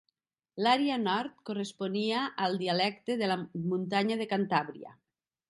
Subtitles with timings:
[0.67, 4.97] L'àrea nord corresponia al dialecte de la muntanya de Cantàbria.